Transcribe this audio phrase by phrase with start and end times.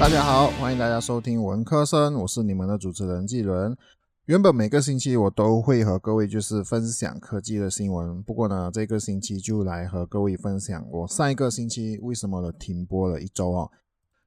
[0.00, 3.76] 大家好，欢迎大家收听文科生，我是你们的主持人纪伦。
[4.26, 13.70] 原本每个星期我都会和各位就是分享科技的新闻，不过呢，这个星期就来和各位分享我上一个星期为什么的停播了一周哦。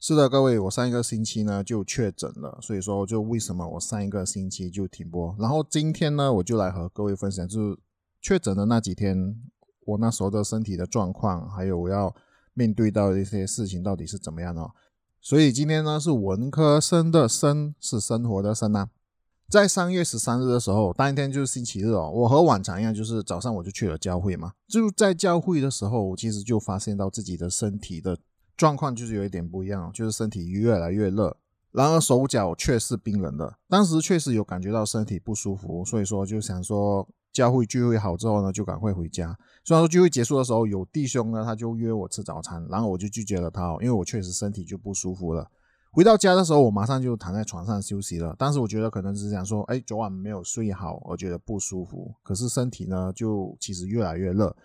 [0.00, 5.36] 是的，各位，我上一个星期呢就确诊了，所以说就为什么我上一个星期就停播。
[5.38, 7.78] 然后今天呢，我就来和各位分享，就是
[8.22, 9.36] 确诊的那几天，
[9.84, 12.14] 我那时候的身体的状况，还有我要
[12.54, 14.70] 面对到一些事情到底是怎么样哦。
[15.20, 18.88] 所以今天呢是文科生的生，是生活的生啊。
[19.48, 24.52] 在三月十三日的时候，当天就是星期日哦，我和往常一样，就是早上我就去了教会嘛。
[24.66, 28.18] 就在教会的时候，我其实就发现到自己的身体的。
[28.58, 31.36] 状况就是有一点不一样，就是身体越来越热，
[31.70, 33.56] 然而手脚却是冰冷的。
[33.68, 39.32] 当时确实有感觉到身体不舒服，所以说就想说教会聚会好之后呢，就赶快回家。
[39.64, 45.48] 虽然说聚会结束的时候有弟兄呢，他就约我吃早餐，然后我就拒绝了他，因为我确实身体就不舒服了。
[45.92, 48.34] 回到家的时候，我马上就躺在床上休息了。
[48.36, 52.12] 当时我觉得可能是想说，哎，昨晚没有睡好，我觉得不舒服。
[52.24, 54.56] 可是身体呢，就其实越来越热。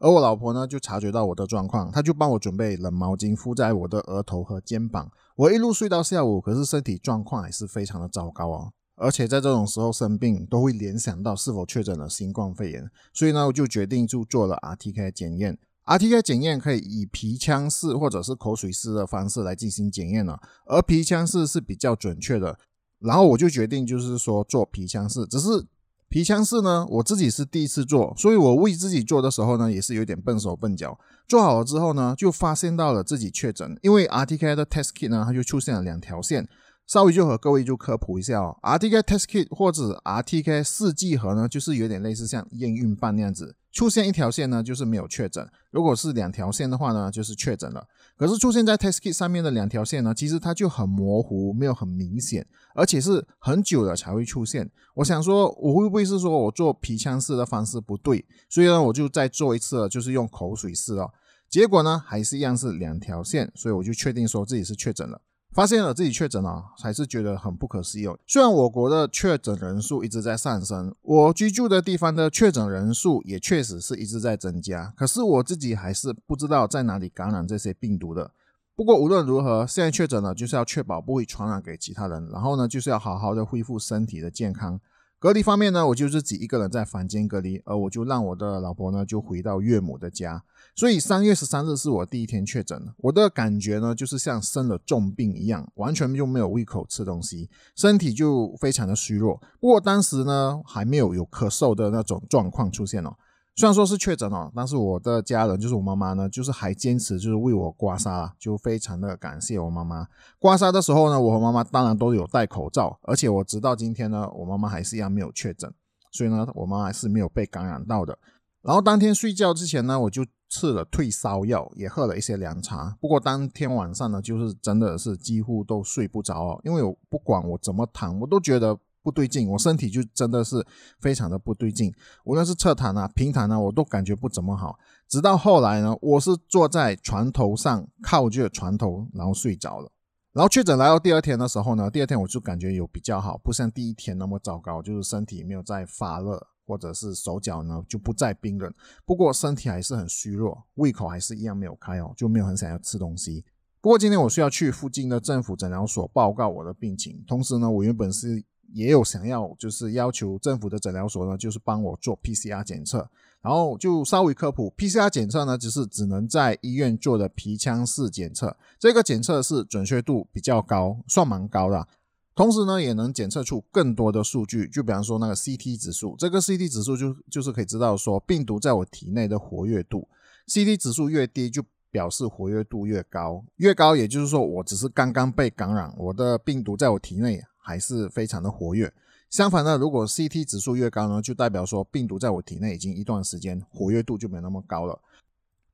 [0.00, 5.08] 而我老婆呢，就察觉到我的状况，她就帮我准备冷毛巾敷在我的额头和肩膀。
[5.36, 8.72] 我一路睡到下午，可是身体状况还是非常的糟糕哦。
[8.96, 15.58] 而且在这种时候生病，都会联想到是否确诊了新冠肺炎，所以呢，我就决定就做了 RTK 检验。
[15.84, 22.58] RTK 检验可以以皮腔式或者是口水式的方式来进行检验了，而皮腔式是比较准确的。
[22.98, 25.66] 然后我就决定就是说做皮腔式，只是。
[26.08, 30.96] 皮腔式呢，我自己是第一次做，所以我为自己做的时候呢，也是有点笨手笨脚。
[31.26, 36.48] 做好了之后呢，就发现到了自己确诊，因为 RTK 的 test kit 呢，它就出现了两条线。
[36.86, 47.88] 稍微就和各位就科普一下哦，RTK test kit 或者 RTK 试剂盒呢，就是有点类似像验孕棒那样子，出现一条线呢，就是没有确诊；如果是两条线的话呢，就是确诊了。
[48.16, 54.70] 可是出现在 test kit 上面的两条线呢，其实它就很模糊，没有很明显，而且是很久了才会出现。
[54.94, 58.24] 我想说，我会不会是说我做皮腔试的方式不对？
[58.48, 61.10] 所以呢，我就再做一次，就是用口水试哦。
[61.50, 65.20] 结果呢，还是一样是两条线，所以我就确定说自己是确诊了。
[65.56, 68.18] 发现了自己确诊了，还是觉得很不可思议哦。
[68.26, 78.32] 虽然我国的确诊人数一直在上升，我居住的地方的确诊人数也确实是一直在增加，可是我自己还是不知道在哪里感染这些病毒的。
[78.74, 84.78] 不过无论如何，现在确诊了，就是要确保不会传染给其他人，然后呢，就是要好好的恢复身体的健康。
[85.18, 90.44] 隔离方面呢，我就自己一个人在房间隔离，而我就让我的老婆呢就回到岳母的家。
[90.74, 99.40] 所以三月十三日是我第一天确诊，我的感觉呢就是像生了重病一样，完全就没有胃口吃东西，身体就非常的虚弱。
[99.58, 103.16] 不过当时呢还没有有咳嗽的那种状况出现哦。
[103.58, 110.06] 虽然说是确诊了，但是我的家人就是我妈妈呢，就是还坚持就是为我刮痧，就非常的感谢我妈妈。
[110.38, 115.72] 刮痧的时候呢，我和妈妈当然都有戴口罩，而且我直到今天呢，我妈妈还是一样没有确诊，
[116.12, 118.18] 所以呢，我妈妈是没有被感染到的。
[118.60, 122.94] 然后当天睡觉之前呢，我就吃了退烧药，也喝了一些凉茶。
[123.00, 128.78] 不过当天晚上呢，就是真的是几乎都睡不着哦，因为我不管我怎么躺，我都觉得。
[129.06, 130.66] 不对劲，我身体就真的是
[130.98, 131.94] 非常的不对劲，
[132.24, 134.76] 无论是侧躺啊、平躺啊，我都感觉不怎么好。
[135.06, 139.88] 直到后来呢，我是坐在床头上靠着床头，然后睡着了。
[140.32, 148.74] 然后确诊来到第二天的时候呢，第二天我就感觉有比较好，不像第一天那么糟糕，就是身体没有再发热，或者是手脚呢就不再冰冷。
[149.04, 153.44] 不过身体还是很虚弱，胃口还是一样没有开哦，就没有很想要吃东西。
[153.80, 158.42] 不过今天我需要去附近的政府诊疗所报告我的病情，同时呢，我原本是。
[158.72, 163.08] 也有想要，就是要求政府的诊疗所呢，就是帮我做 PCR 检测，
[163.40, 171.86] 然后就稍微科普，PCR 检测呢，只是只能在医院做的皮腔式检测，这个检测是准确度比较高，算蛮高的，
[172.34, 180.08] 同时呢，也能检测出更多的数据，就比方说那个 CT 指数，这个 CT 指数就就是可以知道说病毒在我体内的活跃度
[180.48, 187.42] ，CT 指数越低就表示活跃度越高，越高也就是说我只是刚刚被感染，我的病毒在我体内。
[187.66, 188.92] 还是非常的活跃。
[189.28, 195.00] 相反呢，如果 CT 指数越高呢，就代表说病毒在我体内已经一段时间，活跃度就没那么高了。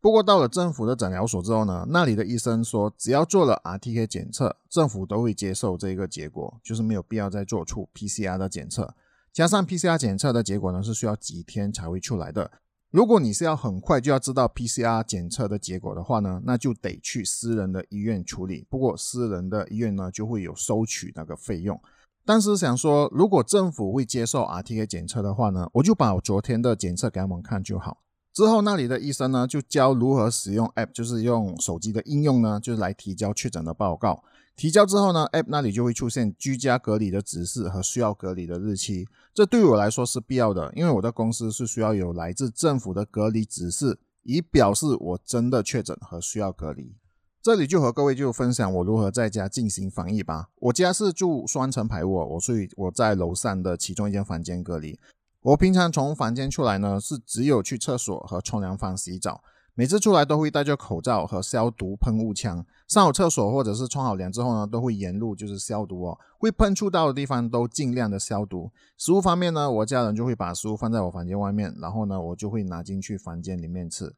[0.00, 8.94] 不过到了政府的诊疗所之后呢，那里的医生说，只要做了 RTK 检测，政府都会接受这个结果，就是没有必要再做出 PCR 的检测。
[9.30, 12.50] 加上 PCR 检测的结果呢，是需要几天才会出来的。
[12.92, 18.66] 如果你是要很快就要知道 PCR 检测的结果的话呢，那就得去私人的医院处理。
[18.68, 21.80] 不过私人的医院呢，就会有收取那个费用。
[22.26, 28.02] 但是想说，如果政府会接受 RTK 检测的话呢，我就把我昨天的检测给他们看就好。
[28.34, 34.22] 之后那里的医生呢，就教如何使用 App，就是用手机的应用呢，就是来提交确诊的报告。
[34.54, 39.06] 提交之后呢，App 那里就会出现居家隔离的指示和需要隔离的日期。
[39.34, 46.94] 这对我来说是必要的，因为我的公司是需要有来自政府的隔离指示，以表示我真的确诊和需要隔离。
[47.42, 50.50] 这里就和各位就分享我如何在家进行防疫吧。
[50.60, 55.00] 我家是住双层排屋，我睡我在楼上的其中一间房间隔离。
[55.40, 59.42] 我平常从房间出来呢，是只有去厕所和冲凉房洗澡。
[59.74, 62.64] 每次出来都会戴着口罩和消毒喷雾枪。
[62.86, 68.70] 上好厕所或者是冲好凉之后呢，都会沿路就是消毒哦，会喷触到的地方都尽量的消毒。
[68.98, 74.14] 食物方面呢，我家人就会把食物放在我房间外面，然后呢，我就会拿进去房间里面吃。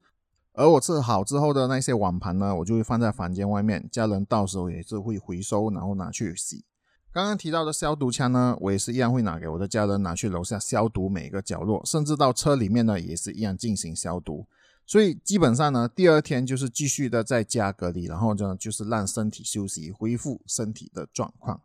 [0.55, 6.65] 而我吃好之后的那些碗盘呢，我就会放在房间外面，家人到时候也是会回收，然后拿去洗。
[7.13, 14.47] 刚刚提到的消毒枪呢，我也是一样会拿给我的家人拿去楼下消毒每个角落，甚至到车里面呢也是一样进行消毒。
[14.87, 21.61] 所以基本上呢，第二天就是继续的在家隔离，然后呢就是让身体休息，恢复身体的状况。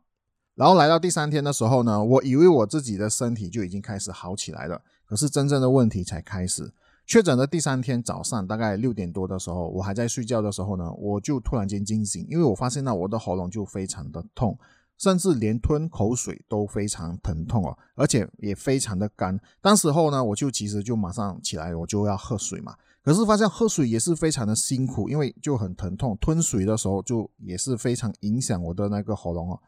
[0.56, 6.74] 然后来到第三天的时候呢，我以为我自己的身体就已经开始好起来了，可是真正的问题才开始。
[7.06, 14.56] 确诊的第三天早上，大概六点多的时候，我还在睡觉的时候呢，我就突然间惊醒，因为我发现到我的喉咙就非常的痛，
[14.98, 19.39] 甚至连吞口水都非常疼痛哦，而且也非常的干。
[19.60, 29.60] 当时候呢，我就其实就马上起来，我就要喝水嘛，可是发现喝水也是非常的辛苦，因为就很疼痛，吞水的时候就也是非常影响我的那个喉咙哦。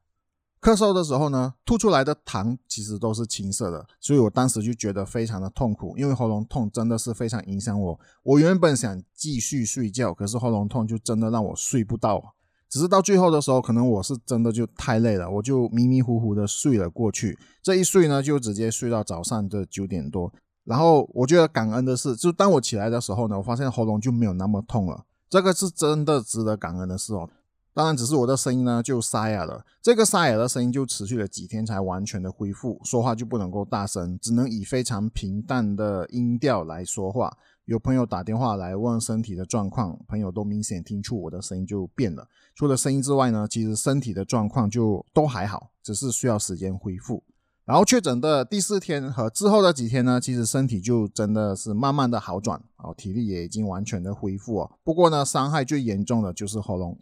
[0.61, 7.99] 咳嗽的时候呢，吐出来的痰其实都是青色的，所以我当时就觉得非常的痛苦，因为喉咙痛真的是非常影响我。
[8.21, 12.35] 我原本想继续睡觉，可是喉咙痛就真的让我睡不到。
[12.69, 17.37] 只是到最后的时候，可能我是真的就太累了，我就迷迷糊糊的睡了过去。
[17.63, 20.31] 这一睡呢，就直接睡到早上的九点多。
[20.63, 25.05] 然后我觉得感恩的是，就当我起来的时候呢，我发现喉咙就没有那么痛了。
[25.29, 27.29] 这个是真的值得感恩的事哦。
[27.73, 29.65] 当然，只是我的声音呢就沙哑了。
[29.81, 37.37] 这个沙哑的声音就持续了几天才完全的恢复，说话就不能够大声，只能以非常平淡的音调来说话。
[37.63, 42.27] 有朋友打电话来问身体的状况，朋友都明显听出我的声音就变了。
[42.53, 47.23] 除了声音之外呢，其实身体的状况就都还好，只是需要时间恢复。
[47.63, 54.71] 然后确诊的第四天和之后的几天呢，其实身体就真的是慢慢的好转哦，体力也已经完全的恢复哦。
[54.83, 56.97] 不过呢，伤害最严重的就是喉咙。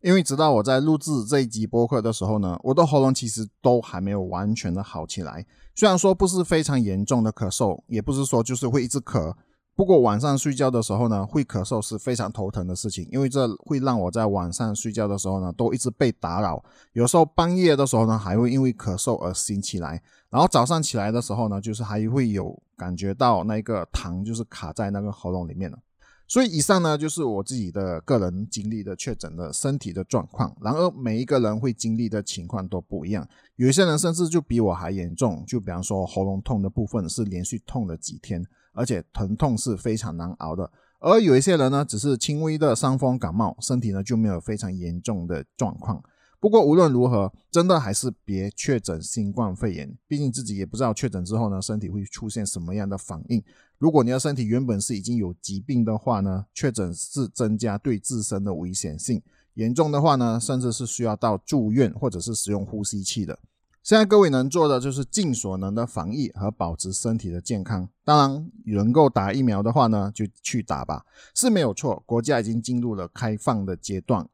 [0.00, 5.44] 因为直到我在录制这一集播客的时候呢，我的喉咙其实都还没有完全的好起来。
[5.74, 9.34] 虽然说不是非常严重的咳嗽，也不是说就是会一直咳，
[9.78, 16.60] 不过晚上睡觉的时候呢，会咳嗽是非常头疼的事情，因为这会让我在晚上睡觉的时候呢，都一直被打扰。
[16.94, 25.78] 有时候半夜的时候呢，还会因为咳嗽而醒起来，然后早上起来的时候呢，就是还会有感觉到那个痰就是卡在那个喉咙里面了。
[26.26, 30.52] 所以以上呢，就是我自己的个人经历的确诊的身体的状况。
[30.60, 33.24] 然而每一个人会经历的情况都不一样，
[33.54, 35.44] 有一些人甚至就比我还严重。
[35.46, 40.70] 就比方说喉咙痛的部分是连续痛了几天，而且疼痛是非常难熬的。
[41.00, 46.02] 而有一些人呢，只是轻微的伤风感冒，身体呢就没有非常严重的状况。
[46.40, 53.42] 不过无论如何，真的还是别确诊新冠肺炎，毕竟自己也不知道确诊之后呢，身体会出现什么样的反应。
[53.76, 59.20] 如果你的身体原本是已经有疾病的话呢，确诊是增加对自身的危险性，
[59.54, 63.38] 严重的话呢，甚至是需要到住院或者是使用呼吸器的。
[63.88, 67.88] 现在各位能做的就是尽所能的防疫和保持身体的健康。
[68.04, 72.02] 当然，能够打疫苗的话呢，就去打吧，是没有错。
[72.04, 74.28] 国家已经进入了开放的阶段。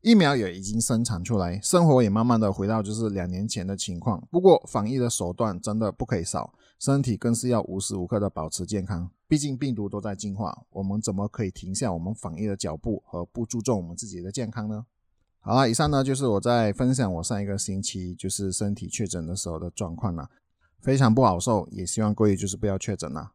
[0.00, 4.24] 疫苗也已经生产出来，生活也慢慢的回到就是两年前的情况。
[4.30, 9.10] 不过防疫的手段真的不可以少，身体更是要无时无刻的保持健康。
[9.26, 14.86] 毕竟病毒都在进化，我们怎么可以停下我们防疫的脚步和不注重我们自己的健康呢？
[15.42, 20.28] 好了，以上呢就是我在分享我上一个星期就是身体确诊的时候的状况了，
[20.80, 23.32] 非常不好受，也希望各位就是不要确诊了。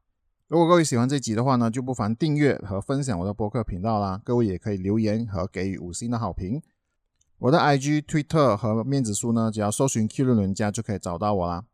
[0.48, 4.22] 如果各位喜欢这集的话呢，就不妨订阅和分享我的播客频道啦。
[4.24, 6.62] 各位也可以留言和给予五星的好评。
[7.40, 11.66] 我的 IG、Twitter 和面子书呢，只要搜寻 Q 论人家就可以找到我啦。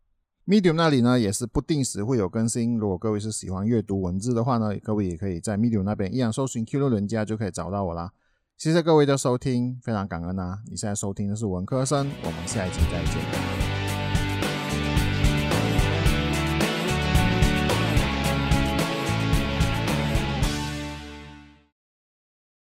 [0.47, 2.77] Medium 那里呢也是不定时会有更新。
[2.77, 8.13] 如果各位是喜欢阅读文字的话呢，各位也可以在 Medium 那边一样搜寻 Q 论人家就可以找到我啦。
[8.61, 10.59] 谢谢各位的收听，非常感恩啊！
[10.69, 13.70] 你现在收听的是文科生，我们下一集再见。